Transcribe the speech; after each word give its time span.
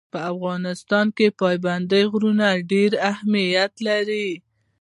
په 0.13 0.19
افغانستان 0.33 1.07
کې 1.17 1.27
پابندی 1.39 2.03
غرونه 2.11 2.47
ډېر 2.71 2.91
اهمیت 3.11 3.73
لري. 3.87 4.29